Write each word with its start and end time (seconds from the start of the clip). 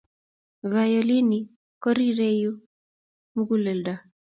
violini 0.71 1.39
korirei 1.81 2.37
you 2.43 2.53
mukulelto 3.35 3.93